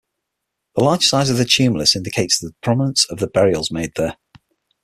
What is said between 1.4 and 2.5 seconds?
tumulus indicates